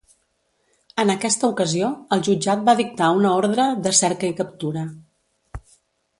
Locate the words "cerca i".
4.01-4.37